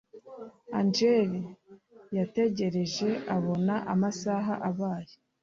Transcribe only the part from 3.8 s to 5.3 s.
amasaha abaye